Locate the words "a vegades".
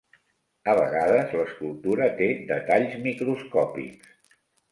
0.71-1.35